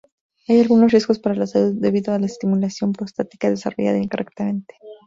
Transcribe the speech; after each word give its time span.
Hay 0.47 0.59
algunos 0.59 0.91
riesgos 0.91 1.19
para 1.19 1.35
la 1.35 1.45
salud 1.45 1.75
debidos 1.79 2.07
a 2.15 2.17
la 2.17 2.25
estimulación 2.25 2.91
prostática 2.93 3.51
desarrollada 3.51 3.99
incorrectamente. 3.99 4.73